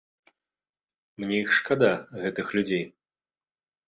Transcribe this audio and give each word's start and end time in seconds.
Мне 1.23 1.35
іх 1.41 1.51
шкада, 1.57 1.89
гэтых 2.23 2.47
людзей. 2.57 2.81